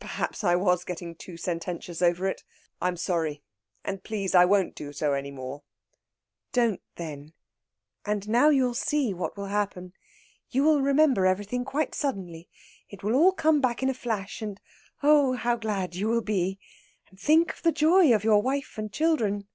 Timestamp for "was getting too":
0.54-1.38